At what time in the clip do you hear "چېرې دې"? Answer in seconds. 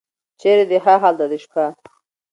0.39-0.77